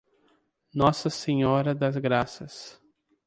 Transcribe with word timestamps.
Nossa 0.73 1.11
Senhora 1.11 1.75
das 1.75 1.95
Graças 1.95 2.81